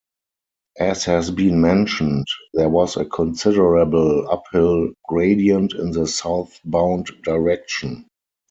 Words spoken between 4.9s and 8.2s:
gradient in the southbound direction.